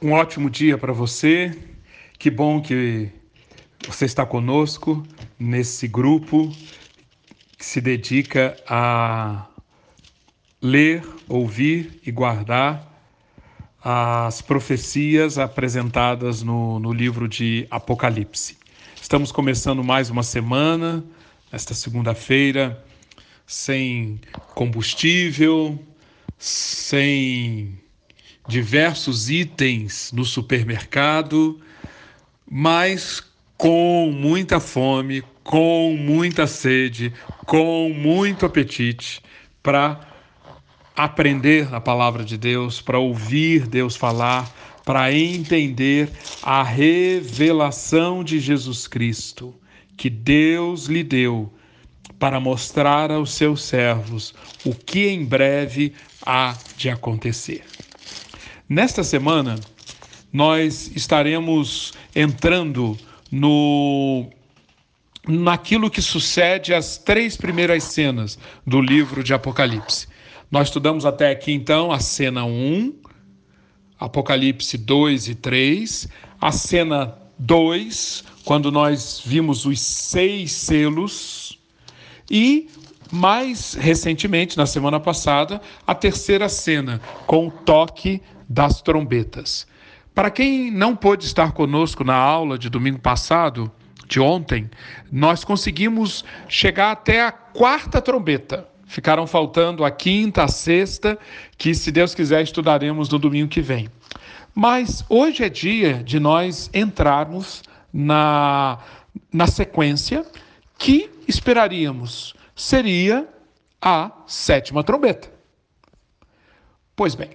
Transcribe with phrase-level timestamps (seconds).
[0.00, 1.58] Um ótimo dia para você.
[2.20, 3.10] Que bom que
[3.84, 5.04] você está conosco
[5.36, 6.52] nesse grupo
[7.58, 9.48] que se dedica a
[10.62, 12.86] ler, ouvir e guardar
[13.82, 18.56] as profecias apresentadas no, no livro de Apocalipse.
[19.02, 21.04] Estamos começando mais uma semana,
[21.50, 22.84] esta segunda-feira,
[23.44, 24.20] sem
[24.54, 25.76] combustível,
[26.38, 27.80] sem
[28.48, 31.60] diversos itens no supermercado,
[32.50, 33.22] mas
[33.58, 37.12] com muita fome, com muita sede,
[37.44, 39.20] com muito apetite
[39.62, 40.00] para
[40.96, 44.50] aprender a palavra de Deus, para ouvir Deus falar,
[44.84, 46.10] para entender
[46.42, 49.54] a revelação de Jesus Cristo
[49.96, 51.52] que Deus lhe deu
[52.18, 55.92] para mostrar aos seus servos o que em breve
[56.24, 57.62] há de acontecer.
[58.68, 59.58] Nesta semana,
[60.30, 62.98] nós estaremos entrando
[63.32, 64.28] no
[65.26, 70.06] naquilo que sucede às três primeiras cenas do livro de Apocalipse.
[70.50, 72.94] Nós estudamos até aqui então a cena 1,
[73.98, 81.58] Apocalipse 2 e 3, a cena 2, quando nós vimos os seis selos,
[82.30, 82.68] e
[83.10, 89.66] mais recentemente, na semana passada, a terceira cena, com o toque das trombetas.
[90.14, 93.70] Para quem não pôde estar conosco na aula de domingo passado,
[94.08, 94.70] de ontem,
[95.12, 98.66] nós conseguimos chegar até a quarta trombeta.
[98.86, 101.18] Ficaram faltando a quinta, a sexta,
[101.58, 103.88] que, se Deus quiser, estudaremos no domingo que vem.
[104.54, 108.78] Mas hoje é dia de nós entrarmos na,
[109.30, 110.24] na sequência
[110.78, 113.28] que esperaríamos seria
[113.80, 115.30] a sétima trombeta.
[116.96, 117.30] Pois bem,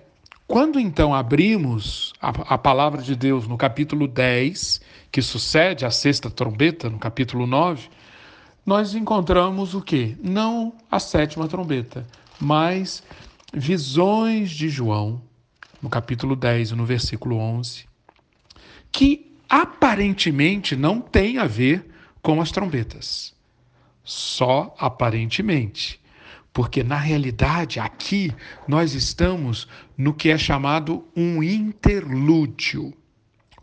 [0.47, 6.29] quando então abrimos a, a, palavra de Deus no capítulo 10, que sucede à sexta
[6.29, 7.89] trombeta, no capítulo 9,
[8.65, 10.17] nós encontramos o que?
[10.21, 12.05] Não a sétima trombeta,
[12.39, 13.03] mas
[13.53, 15.21] visões de João,
[15.81, 17.85] no capítulo 10, no versículo 11,
[18.91, 21.89] que aparentemente não tem a ver
[22.21, 23.33] com as trombetas.
[24.03, 26.02] Só aparentemente
[26.53, 28.31] porque na realidade aqui
[28.67, 32.93] nós estamos no que é chamado um interlúdio.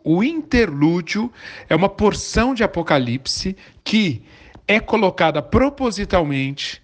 [0.02, 1.32] O interlúdio
[1.68, 4.22] é uma porção de Apocalipse que
[4.66, 6.82] é colocada propositalmente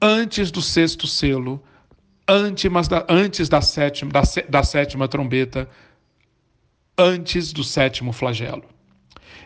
[0.00, 1.62] antes do sexto selo,
[2.28, 5.68] antes da, antes da, sétima, da, da sétima trombeta,
[6.96, 8.64] antes do sétimo flagelo.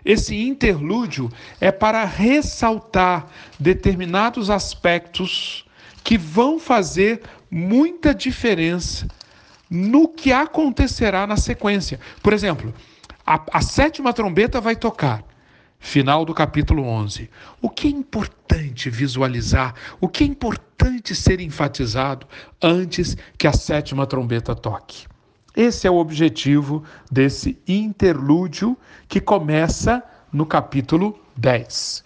[0.05, 1.31] Esse interlúdio
[1.61, 5.67] é para ressaltar determinados aspectos
[6.03, 9.07] que vão fazer muita diferença
[9.71, 12.01] no que acontecerá na sequência.
[12.23, 12.75] Por exemplo,
[13.25, 15.23] a, a, sétima trombeta vai tocar,
[15.79, 17.31] final do capítulo 11.
[17.63, 22.27] O que é importante visualizar, o que é importante ser enfatizado
[22.61, 25.07] antes que a sétima trombeta toque?
[25.55, 28.77] Esse é o objetivo desse interlúdio
[29.09, 30.03] que começa
[30.33, 32.05] no capítulo 10.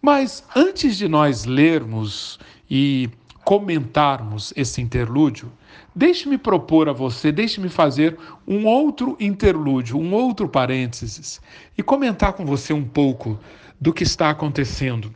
[0.00, 2.38] Mas antes de nós lermos
[2.70, 3.10] e
[3.46, 5.52] comentarmos esse interlúdio,
[5.94, 11.40] deixe-me propor a você, deixe-me fazer um outro interlúdio, um outro parênteses
[11.78, 13.38] e comentar com você um pouco
[13.80, 15.14] do que está acontecendo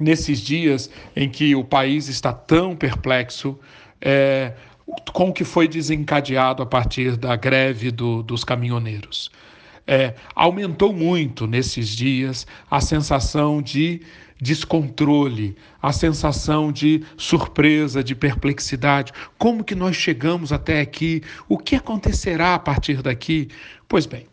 [0.00, 3.58] nesses dias em que o país está tão perplexo
[4.00, 4.54] é,
[5.12, 9.30] com o que foi desencadeado a partir da greve do, dos caminhoneiros.
[9.86, 14.00] É, aumentou muito nesses dias a sensação de
[14.42, 19.12] descontrole, a sensação de surpresa, de perplexidade.
[19.38, 21.22] Como que nós chegamos até aqui?
[21.48, 23.48] O que acontecerá a partir daqui?
[23.86, 24.26] Pois bem,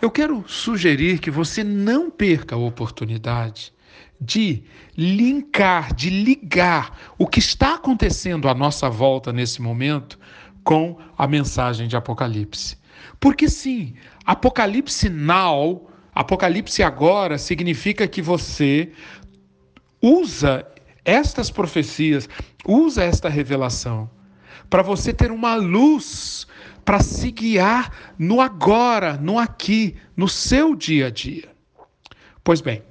[0.00, 3.72] eu quero sugerir que você não perca a oportunidade
[4.20, 4.62] de
[4.96, 10.16] linkar, de ligar o que está acontecendo à nossa volta nesse momento
[10.62, 12.76] com a mensagem de Apocalipse.
[13.18, 13.94] Porque sim,
[14.24, 18.92] Apocalipse now, Apocalipse agora significa que você
[20.00, 20.66] usa
[21.04, 22.28] estas profecias,
[22.64, 24.10] usa esta revelação
[24.68, 26.46] para você ter uma luz
[26.84, 31.48] para se guiar no agora, no aqui, no seu dia a dia.
[32.42, 32.82] Pois bem,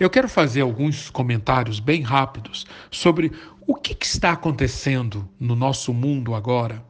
[0.00, 3.30] eu quero fazer alguns comentários bem rápidos sobre
[3.66, 6.82] o que, que está acontecendo no nosso mundo agora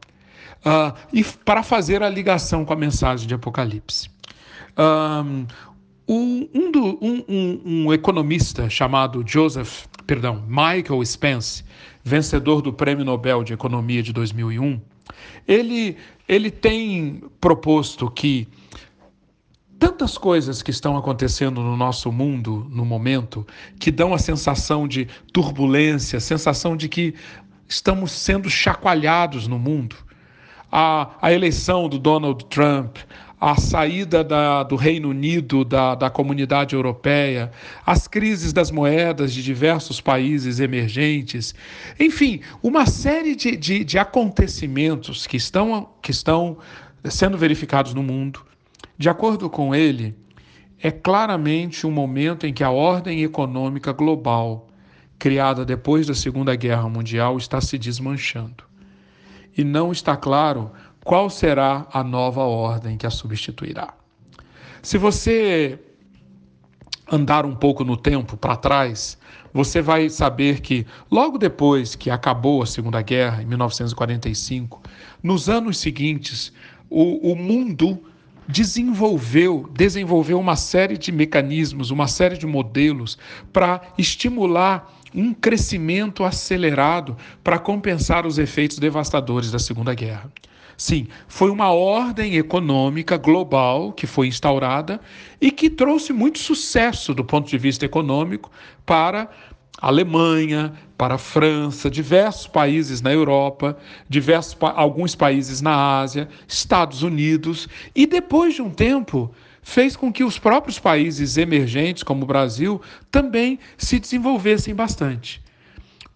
[0.65, 4.09] uh, e para fazer a ligação com a mensagem de Apocalipse.
[4.77, 5.45] Um,
[6.07, 11.63] um, um, do, um, um, economista chamado Joseph, perdão, Michael Spence,
[12.03, 14.81] vencedor do Prêmio Nobel de Economia de 2001,
[15.47, 15.97] ele
[16.27, 18.47] ele tem proposto que
[19.77, 23.45] tantas coisas que estão acontecendo no nosso mundo no momento
[23.77, 27.13] que dão a sensação de turbulência, sensação de que
[27.67, 29.95] estamos sendo chacoalhados no mundo.
[30.71, 32.97] A, a eleição do Donald Trump,
[33.45, 37.51] a saída da, do Reino Unido da, da comunidade europeia,
[37.85, 41.53] as crises das moedas de diversos países emergentes,
[41.99, 46.57] enfim, uma série de, de, de acontecimentos que estão, que estão
[47.03, 48.45] sendo verificados no mundo.
[48.97, 50.15] De acordo com ele,
[50.81, 54.69] é claramente um momento em que a ordem econômica global,
[55.19, 58.63] criada depois da Segunda Guerra Mundial, está se desmanchando.
[59.55, 60.71] E não está claro
[61.03, 63.93] qual será a nova ordem que a substituirá.
[64.81, 65.79] Se você
[67.11, 69.17] andar um pouco no tempo para trás,
[69.53, 74.81] você vai saber que logo depois que acabou a Segunda Guerra, em 1945,
[75.21, 76.51] nos anos seguintes,
[76.89, 78.01] o, o mundo
[78.47, 83.17] desenvolveu, desenvolveu uma série de mecanismos, uma série de modelos
[83.51, 90.31] para estimular um crescimento acelerado para compensar os efeitos devastadores da Segunda Guerra.
[90.77, 94.99] Sim, foi uma ordem econômica global que foi instaurada
[95.39, 98.49] e que trouxe muito sucesso do ponto de vista econômico
[98.85, 99.29] para
[99.79, 103.77] a Alemanha, para a França, diversos países na Europa,
[104.07, 110.23] diversos alguns países na Ásia, Estados Unidos, e depois de um tempo fez com que
[110.23, 112.81] os próprios países emergentes, como o Brasil,
[113.11, 115.42] também se desenvolvessem bastante.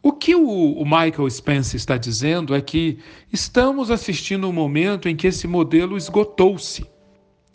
[0.08, 2.98] O que o, Michael Spence está dizendo é que
[3.30, 6.86] estamos assistindo um momento em que esse modelo esgotou-se.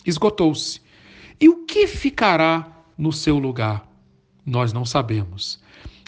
[0.04, 0.78] Esgotou-se.
[1.40, 2.66] E o que ficará
[2.98, 3.88] no seu lugar?
[4.44, 5.62] Nós não sabemos.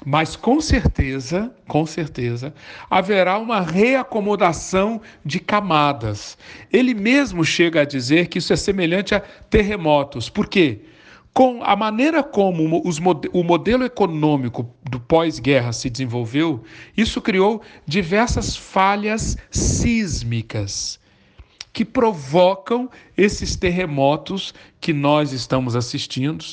[0.05, 2.52] Mas com certeza, com certeza,
[2.91, 6.37] haverá uma reacomodação de camadas.
[6.70, 10.29] Ele mesmo chega a dizer que isso é semelhante a terremotos.
[10.29, 10.82] Por quê?
[11.34, 12.81] Com a maneira como
[13.32, 16.62] o modelo econômico do pós-guerra se desenvolveu,
[16.96, 21.00] isso criou diversas falhas sísmicas
[21.72, 26.44] que provocam esses terremotos que nós estamos assistindo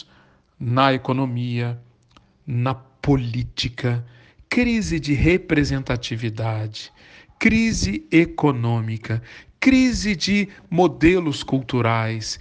[0.60, 1.80] na economia,
[2.46, 4.04] na política,
[4.50, 6.92] crise de representatividade,
[7.38, 9.22] crise econômica,
[9.60, 12.40] crise de modelos culturais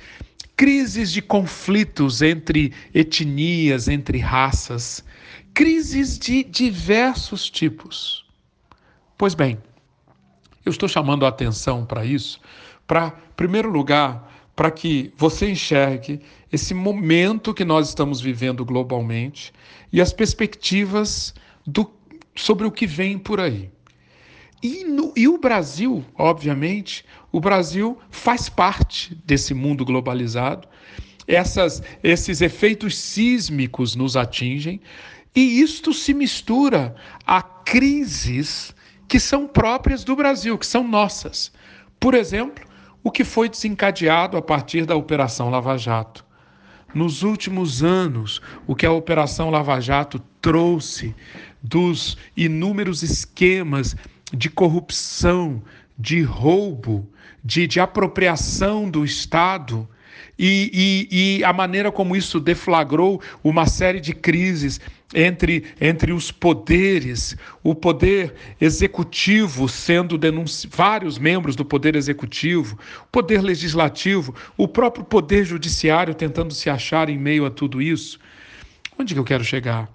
[0.60, 5.02] crises de conflitos entre etnias, entre raças,
[5.54, 8.26] crises de diversos tipos.
[9.16, 9.56] Pois bem,
[10.62, 12.38] eu estou chamando a atenção para isso,
[12.86, 16.20] para, em primeiro lugar, para que você enxergue
[16.52, 19.54] esse momento que nós estamos vivendo globalmente
[19.90, 21.32] e as perspectivas
[21.66, 21.90] do,
[22.36, 23.70] sobre o que vem por aí.
[24.62, 30.68] E, no, e o Brasil, obviamente, o Brasil faz parte desse mundo globalizado.
[31.26, 34.80] Essas, esses efeitos sísmicos nos atingem
[35.34, 36.94] e isto se mistura
[37.26, 38.74] a crises
[39.06, 41.52] que são próprias do Brasil, que são nossas.
[41.98, 42.64] Por exemplo,
[43.02, 46.24] o que foi desencadeado a partir da Operação Lava Jato.
[46.92, 51.14] Nos últimos anos, o que a Operação Lava Jato trouxe
[51.62, 53.94] dos inúmeros esquemas
[54.32, 55.62] de corrupção,
[55.98, 57.08] de roubo,
[57.44, 59.88] de, de apropriação do Estado.
[60.38, 64.80] E, e, e, a maneira como isso deflagrou uma série de crises
[65.14, 73.06] entre, entre os poderes, o poder executivo sendo denunciado, vários membros do poder executivo, o
[73.08, 78.18] poder legislativo, o próprio poder judiciário tentando se achar em meio a tudo isso.
[78.98, 79.90] Onde que eu quero chegar?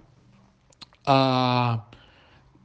[1.04, 1.82] Ah,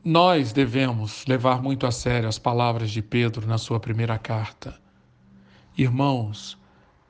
[0.03, 4.79] nós devemos levar muito a sério as palavras de Pedro na sua primeira carta.
[5.77, 6.57] Irmãos,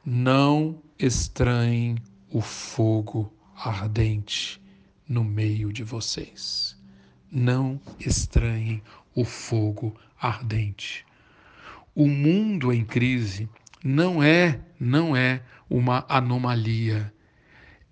[0.06, 1.96] não estranhem
[2.30, 4.62] o fogo ardente
[5.08, 6.78] no meio de vocês.
[7.32, 8.84] Não estranhem
[9.16, 11.06] o fogo ardente.
[11.96, 13.50] O mundo em crise
[13.84, 17.14] não é, não é uma anomalia.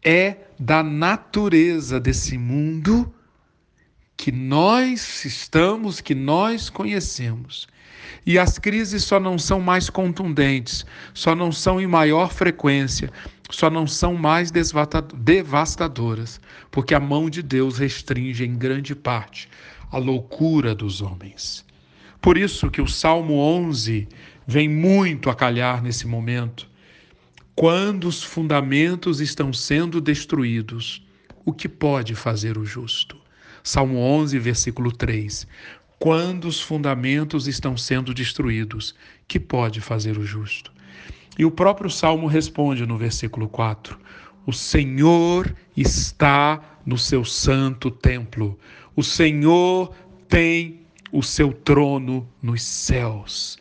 [0.03, 3.13] É da natureza desse mundo
[4.19, 7.69] que nós estamos, que nós conhecemos.
[8.25, 13.09] E as crises só não são mais contundentes, só não são em maior frequência,
[13.49, 19.47] só não são mais devastadoras, porque a mão de Deus restringe em grande parte
[19.89, 21.65] a loucura dos homens.
[22.19, 24.05] Por isso que o Salmo 11
[24.45, 26.69] vem muito a calhar nesse momento.
[27.55, 31.07] Quando os fundamentos estão sendo destruídos,
[31.45, 33.18] o que pode fazer o justo?
[33.63, 35.47] Salmo 11, versículo 3.
[35.99, 38.95] quando os fundamentos estão sendo destruídos,
[39.27, 40.71] que pode fazer o justo?
[41.37, 43.99] E o próprio Salmo responde no versículo 4:
[44.45, 48.57] O Senhor está no seu santo templo,
[48.95, 49.93] o Senhor
[50.27, 53.57] tem o seu trono nos céus.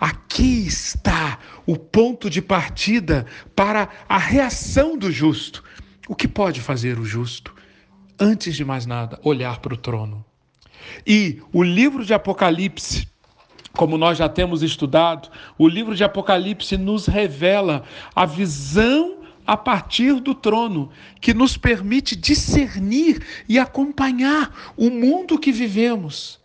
[0.00, 5.64] Aqui está o ponto de partida para a reação do justo.
[6.08, 7.52] O que pode fazer o justo?
[8.20, 10.24] Antes de mais nada, olhar para o trono.
[11.06, 13.06] E o livro de Apocalipse,
[13.72, 17.84] como nós já temos estudado, o livro de Apocalipse nos revela
[18.14, 25.50] a visão a partir do trono, que nos permite discernir e acompanhar o mundo que
[25.50, 26.38] vivemos,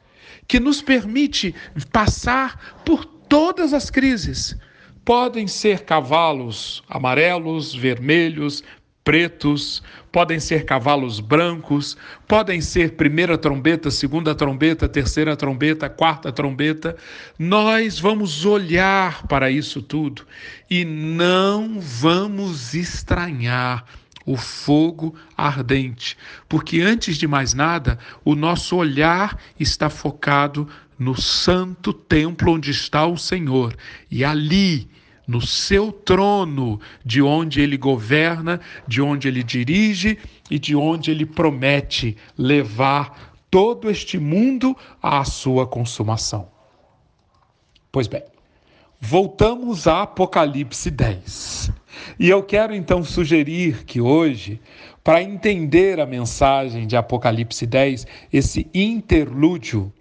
[0.48, 1.54] que nos permite
[1.92, 4.56] passar por todas as crises.
[5.04, 8.64] Podem ser cavalos amarelos, vermelhos,
[9.04, 16.96] pretos, podem ser cavalos brancos, podem ser primeira trombeta, segunda trombeta, terceira trombeta, quarta trombeta.
[17.38, 20.24] Nós vamos olhar para isso tudo
[20.70, 23.86] e não vamos estranhar
[24.24, 26.16] o fogo ardente,
[26.48, 33.06] porque antes de mais nada, o nosso olhar está focado no santo templo onde está
[33.06, 33.76] o Senhor,
[34.10, 34.88] e ali
[35.28, 40.18] no seu trono, de onde ele governa, de onde ele dirige
[40.50, 46.48] e de onde ele promete levar todo este mundo à sua consumação.
[47.92, 48.24] Pois bem,
[49.00, 51.72] voltamos a Apocalipse 10.
[52.20, 54.60] E eu quero então sugerir que hoje,
[55.04, 59.94] para entender a mensagem de Apocalipse 10, esse interlúdio,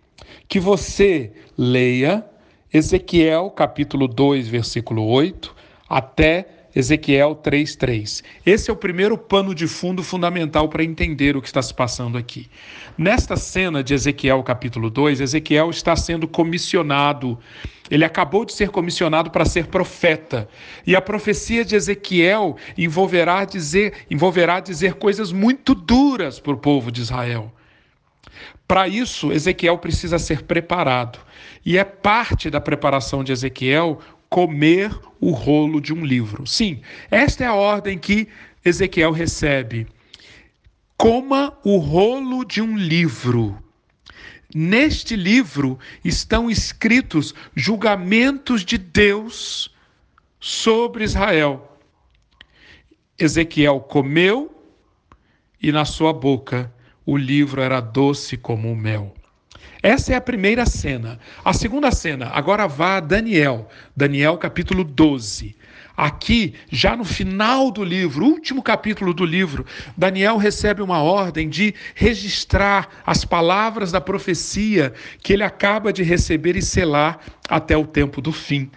[0.48, 2.24] que você leia
[2.74, 5.54] Ezequiel capítulo 2, versículo 8,
[5.86, 8.24] até Ezequiel 3:3.
[8.46, 12.16] Esse é o primeiro pano de fundo fundamental para entender o que está se passando
[12.16, 12.48] aqui.
[12.96, 17.38] Nesta cena de Ezequiel capítulo 2, Ezequiel está sendo comissionado.
[17.90, 20.48] Ele acabou de ser comissionado para ser profeta.
[20.86, 26.90] E a profecia de Ezequiel envolverá dizer, envolverá dizer coisas muito duras para o povo
[26.90, 27.52] de Israel.
[28.72, 31.18] Para isso, Ezequiel precisa ser preparado.
[31.62, 34.00] E é parte da preparação de Ezequiel
[34.30, 36.46] comer o rolo de um livro.
[36.46, 38.28] Sim, esta é a ordem que
[38.64, 39.86] Ezequiel recebe.
[40.96, 43.62] Coma o rolo de um livro.
[44.54, 49.70] Neste livro estão escritos julgamentos de Deus
[50.40, 51.78] sobre Israel.
[53.18, 54.50] Ezequiel comeu
[55.60, 56.72] e na sua boca
[57.04, 59.14] o livro era doce como o mel.
[59.82, 61.18] Essa é a primeira cena.
[61.44, 65.56] A segunda cena, agora vá a Daniel, Daniel capítulo 12.
[65.96, 69.66] Aqui, já no final do livro, último capítulo do livro,
[69.96, 76.56] Daniel recebe uma ordem de registrar as palavras da profecia que ele acaba de receber
[76.56, 77.18] e selar
[77.48, 78.70] até o tempo do fim.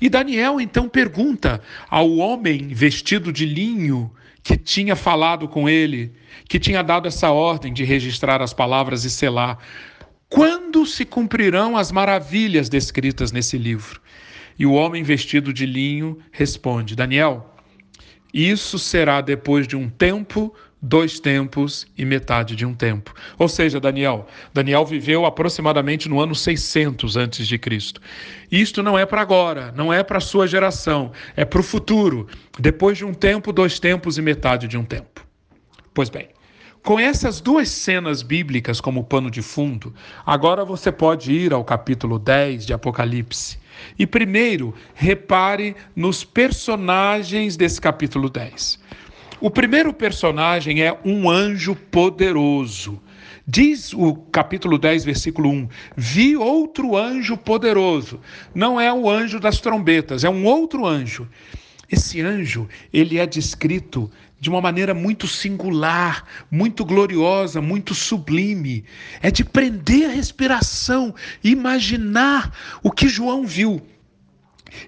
[0.00, 4.10] E Daniel então pergunta ao homem vestido de linho
[4.48, 6.10] que tinha falado com ele,
[6.48, 9.58] que tinha dado essa ordem de registrar as palavras e selar.
[10.26, 14.00] Quando se cumprirão as maravilhas descritas nesse livro?
[14.58, 17.54] E o homem vestido de linho responde: Daniel,
[18.32, 23.12] isso será depois de um tempo dois tempos e metade de um tempo.
[23.38, 28.00] Ou seja, Daniel, Daniel viveu aproximadamente no ano 600 antes de Cristo.
[28.50, 32.28] Isto não é para agora, não é para sua geração, é para o futuro.
[32.58, 35.26] Depois de um tempo, dois tempos e metade de um tempo.
[35.92, 36.28] Pois bem,
[36.82, 39.92] com essas duas cenas bíblicas como pano de fundo,
[40.24, 43.58] agora você pode ir ao capítulo 10 de Apocalipse.
[43.98, 48.78] E primeiro, repare nos personagens desse capítulo 10.
[49.40, 53.00] O primeiro personagem é um anjo poderoso.
[53.46, 58.20] Diz o capítulo 10, versículo 1: Vi outro anjo poderoso.
[58.52, 61.28] Não é o anjo das trombetas, é um outro anjo.
[61.88, 68.84] Esse anjo, ele é descrito de uma maneira muito singular, muito gloriosa, muito sublime.
[69.22, 71.14] É de prender a respiração,
[71.44, 72.52] imaginar
[72.82, 73.80] o que João viu.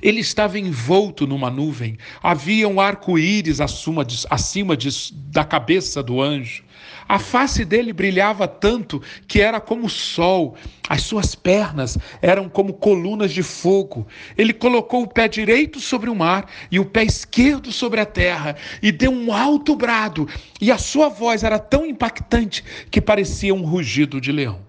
[0.03, 6.21] Ele estava envolto numa nuvem, havia um arco-íris acima, de, acima de, da cabeça do
[6.21, 6.65] anjo.
[7.09, 10.57] A face dele brilhava tanto que era como o sol,
[10.89, 14.07] as suas pernas eram como colunas de fogo.
[14.39, 18.57] Ele colocou o pé direito sobre o mar e o pé esquerdo sobre a terra
[18.81, 20.29] e deu um alto brado,
[20.61, 24.61] e a sua voz era tão impactante que parecia um rugido de leão.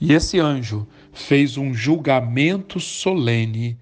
[0.00, 3.76] E esse anjo fez um julgamento solene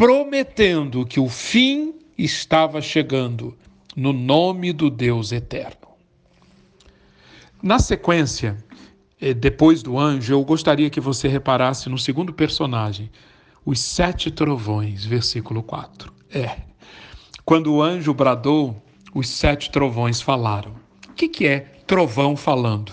[0.00, 3.54] prometendo que o fim estava chegando
[3.94, 5.88] no nome do Deus eterno.
[7.62, 8.56] Na sequência,
[9.20, 13.10] eh, depois do anjo, eu gostaria que você reparasse no segundo personagem,
[13.62, 16.10] os sete trovões, versículo 4.
[16.32, 16.62] É.
[17.44, 18.82] Quando o anjo bradou,
[19.14, 20.76] os sete trovões falaram.
[21.10, 22.90] O que, que é trovão falando?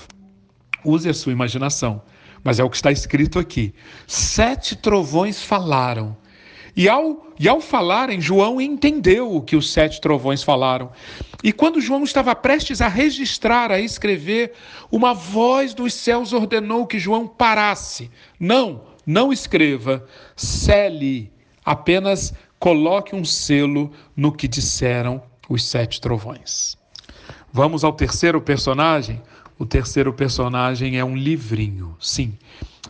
[0.84, 2.02] Use a sua imaginação,
[2.44, 3.74] mas é o que está escrito aqui.
[4.06, 6.18] Sete trovões falaram.
[6.78, 10.92] E ao, e ao falarem, João entendeu o que os sete trovões falaram.
[11.44, 14.54] E quando João estava prestes a registrar, a escrever,
[14.92, 18.12] uma voz dos céus ordenou que João parasse.
[18.40, 20.06] Não, não escreva,
[20.36, 21.32] cele,
[21.66, 26.78] apenas coloque um selo no que disseram os sete trovões.
[27.52, 29.20] Vamos ao terceiro personagem?
[29.58, 32.38] O terceiro personagem é um livrinho, sim.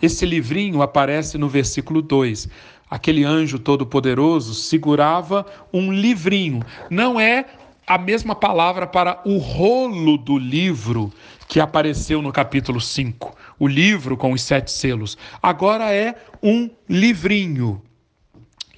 [0.02, 2.50] Esse livrinho aparece no versículo 2.
[2.90, 6.64] Aquele anjo todo-poderoso segurava um livrinho.
[6.90, 7.46] Não é
[7.86, 11.12] a mesma palavra para o rolo do livro
[11.48, 15.18] que apareceu no capítulo 5, o livro com os sete selos.
[15.42, 17.82] Agora é um livrinho.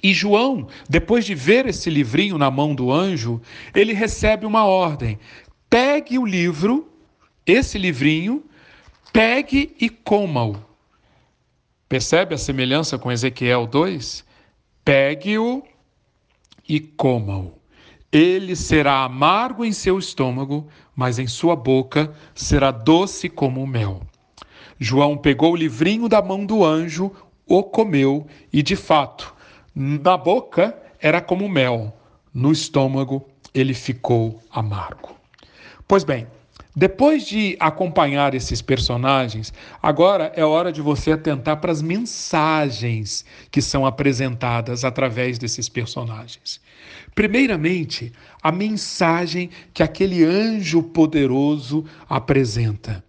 [0.02, 3.40] E João, depois de ver esse livrinho na mão do anjo,
[3.74, 5.18] ele recebe uma ordem:
[5.68, 6.88] pegue o livro,
[7.44, 8.42] esse livrinho,
[9.12, 10.69] pegue e coma-o.
[11.90, 14.24] Percebe a semelhança com Ezequiel 2?
[14.84, 15.60] Pegue-o
[16.68, 17.58] e coma-o.
[18.12, 24.02] Ele será amargo em seu estômago, mas em sua boca será doce como o mel.
[24.78, 27.10] João pegou o livrinho da mão do anjo,
[27.44, 29.34] o comeu e, de fato,
[29.74, 31.92] na boca era como mel,
[32.32, 35.16] no estômago ele ficou amargo.
[35.88, 36.28] Pois bem,
[36.74, 43.60] depois de acompanhar esses personagens, agora é hora de você atentar para as mensagens que
[43.60, 46.60] são apresentadas através desses personagens.
[47.14, 53.04] Primeiramente, a mensagem que aquele anjo poderoso apresenta.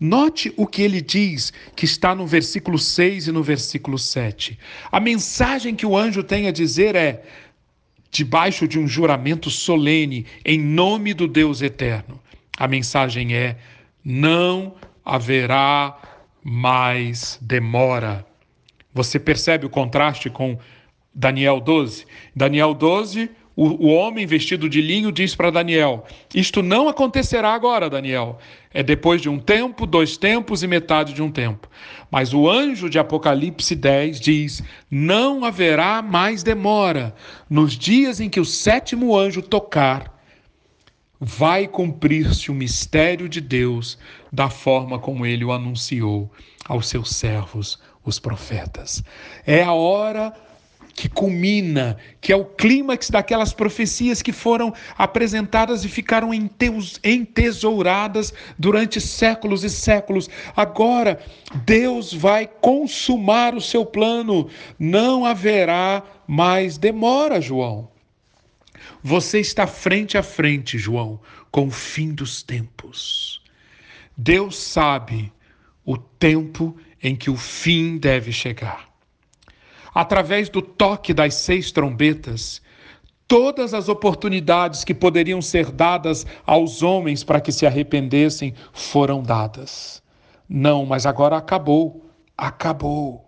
[0.00, 4.58] Note o que ele diz, que está no versículo 6 e no versículo 7.
[4.90, 7.22] A mensagem que o anjo tem a dizer é:
[8.10, 12.20] debaixo de um juramento solene, em nome do Deus eterno.
[12.56, 13.56] A mensagem é:
[14.04, 15.98] não haverá
[16.42, 18.24] mais demora.
[18.92, 20.58] Você percebe o contraste com
[21.12, 22.06] Daniel 12?
[22.34, 27.88] Daniel 12, o, o homem vestido de linho diz para Daniel: Isto não acontecerá agora,
[27.88, 28.38] Daniel.
[28.72, 31.68] É depois de um tempo, dois tempos e metade de um tempo.
[32.10, 37.14] Mas o anjo de Apocalipse 10 diz: Não haverá mais demora.
[37.48, 40.13] Nos dias em que o sétimo anjo tocar,
[41.24, 43.96] vai cumprir-se o mistério de Deus
[44.30, 46.30] da forma como ele o anunciou
[46.68, 49.02] aos seus servos, os profetas.
[49.46, 50.34] É a hora
[50.94, 56.30] que culmina, que é o clímax daquelas profecias que foram apresentadas e ficaram
[57.02, 60.28] entesouradas durante séculos e séculos.
[60.54, 61.18] Agora,
[61.64, 67.93] Deus vai consumar o seu plano, não haverá mais demora, João.
[69.04, 73.42] Você está frente a frente, João, com o fim dos tempos.
[74.16, 75.32] Deus sabe
[75.84, 78.94] o tempo em que o fim deve chegar
[79.94, 82.60] através do toque das seis trombetas,
[83.28, 90.02] todas as oportunidades que poderiam ser dadas aos homens para que se arrependessem foram dadas.
[90.48, 92.04] Não, mas agora acabou.
[92.36, 93.23] Acabou.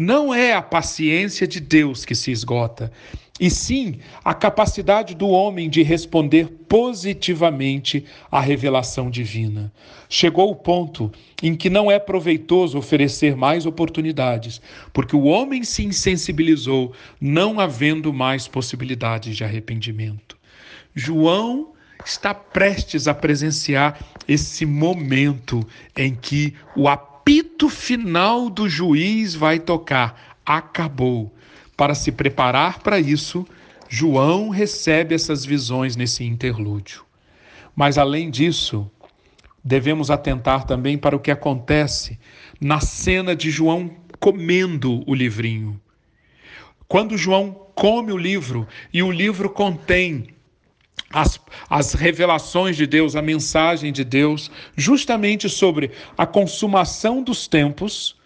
[0.00, 2.92] Não é a paciência de Deus que se esgota,
[3.40, 9.72] e sim a capacidade do homem de responder positivamente à revelação divina.
[10.08, 11.10] Chegou o ponto
[11.42, 18.12] em que não é proveitoso oferecer mais oportunidades, porque o homem se insensibilizou, não havendo
[18.12, 20.38] mais possibilidades de arrependimento.
[20.94, 21.72] João
[22.04, 26.86] está prestes a presenciar esse momento em que o
[27.28, 30.38] apito final do juiz vai tocar.
[30.46, 31.30] Acabou
[31.76, 33.46] para se preparar para isso,
[33.86, 37.04] João recebe essas visões nesse interlúdio.
[37.76, 38.90] Mas além disso,
[39.62, 42.18] devemos atentar também para o que acontece
[42.58, 45.78] na cena de João comendo o livrinho.
[46.88, 50.28] Quando João come o livro e o livro contém
[51.10, 58.16] as, as revelações de Deus, a mensagem de Deus, justamente sobre a consumação dos tempos,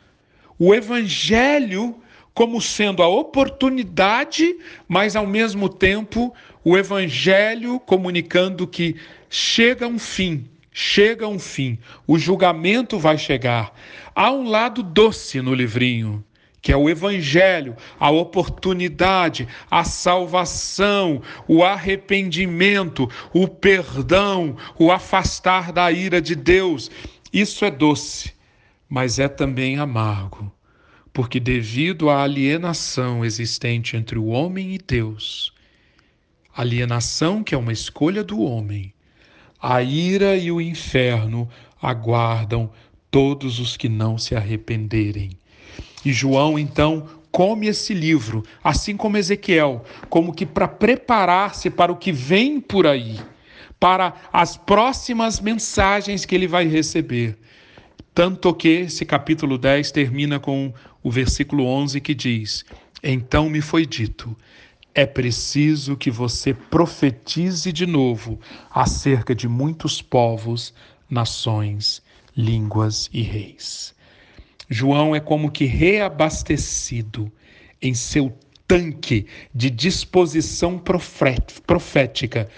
[0.58, 1.96] o evangelho
[2.34, 4.56] como sendo a oportunidade,
[4.88, 8.96] mas ao mesmo tempo o evangelho comunicando que
[9.28, 13.72] chega um fim, chega um fim, o julgamento vai chegar.
[14.14, 16.24] Há um lado doce no livrinho,
[16.62, 25.90] que é o evangelho, a oportunidade, a salvação, o arrependimento, o perdão, o afastar da
[25.90, 26.88] ira de Deus.
[27.32, 28.32] Isso é doce.
[28.88, 30.52] mas é também amargo,
[31.14, 35.52] porque devido à alienação existente entre o homem e Deus,
[36.54, 38.92] alienação que é uma escolha do homem,
[39.60, 41.48] a ira e o inferno
[41.80, 42.70] aguardam
[43.10, 45.30] todos os que não se arrependerem.
[46.04, 51.96] E João então come esse livro, assim como Ezequiel, como que para preparar-se para o
[51.96, 53.18] que vem por aí,
[53.80, 57.38] para as próximas mensagens que ele vai receber.
[58.14, 62.64] Tanto que esse capítulo 10 termina com o versículo 11 que diz:
[63.02, 64.36] Então me foi dito,
[64.94, 68.38] é preciso que você profetize de novo
[68.70, 70.74] acerca de muitos povos,
[71.08, 72.02] nações,
[72.36, 73.94] línguas e reis.
[74.68, 77.30] João é como que reabastecido
[77.80, 82.48] em seu tanque de disposição profética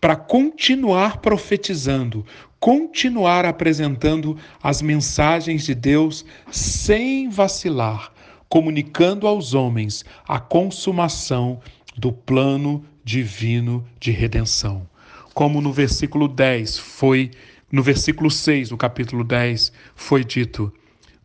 [0.00, 2.26] para continuar profetizando,
[2.58, 8.12] continuar apresentando as mensagens de Deus sem vacilar,
[8.48, 11.60] comunicando aos homens a consumação
[11.96, 14.88] do plano divino de redenção.
[15.34, 17.30] Como no versículo 10 foi,
[17.70, 20.72] no versículo 6 do capítulo 10 foi dito: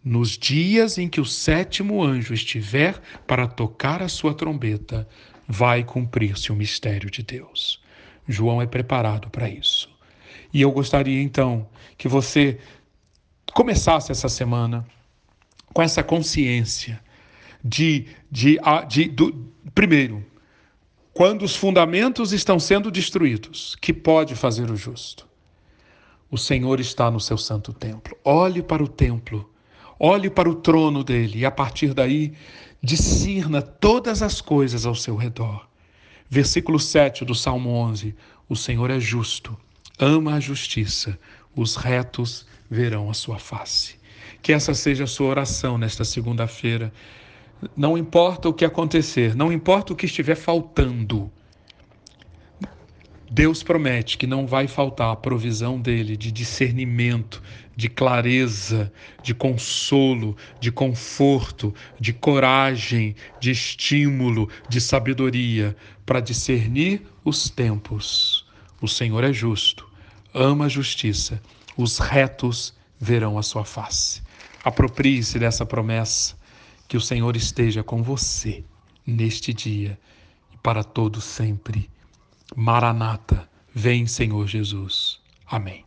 [0.08, 5.06] nos dias em que o sétimo anjo estiver para tocar a sua trombeta,
[5.46, 7.82] vai cumprir-se o mistério de Deus.
[8.26, 9.90] João é preparado para isso.
[10.54, 11.68] E eu gostaria então
[11.98, 12.58] que você
[13.54, 14.88] começasse essa semana
[15.74, 17.02] com essa consciência
[17.62, 20.26] de, de, de, do, primeiro,
[21.14, 25.28] quando os fundamentos estão sendo destruídos, que pode fazer o justo?
[26.32, 28.18] O Senhor está no seu santo templo.
[28.24, 29.50] Olhe para o templo
[30.00, 32.34] Olhe para o trono dele e a partir daí
[32.82, 35.68] discirna todas as coisas ao seu redor.
[36.30, 38.16] Versículo 7 do Salmo 11:
[38.48, 39.58] O Senhor é justo,
[40.00, 41.18] ama a justiça,
[41.56, 43.96] os retos verão a sua face.
[44.42, 46.94] Que essa seja a sua oração nesta segunda-feira.
[47.76, 51.32] Não importa o que acontecer, não importa o que estiver faltando,
[53.30, 57.44] Deus promete que não vai faltar a provisão dele de discernimento,
[57.76, 67.50] de clareza, de consolo, de conforto, de coragem, de estímulo, de sabedoria para discernir os
[67.50, 68.46] tempos.
[68.82, 69.86] O Senhor é justo,
[70.34, 71.42] ama a justiça,
[71.76, 74.22] os retos verão a sua face.
[74.64, 76.38] Aproprie-se dessa promessa,
[76.88, 78.64] que o Senhor esteja com você
[79.06, 80.00] neste dia
[80.54, 81.90] e para todo sempre.
[82.56, 85.20] Maranata, vem Senhor Jesus.
[85.46, 85.87] Amém.